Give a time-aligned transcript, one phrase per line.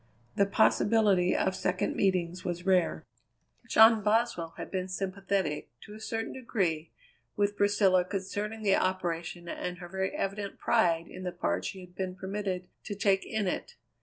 [0.35, 3.05] The possibility of second meetings was rare.
[3.69, 6.91] John Boswell had been sympathetic, to a certain degree,
[7.35, 11.93] with Priscilla concerning the operation and her very evident pride in the part she had
[11.93, 13.75] been permitted to take in it.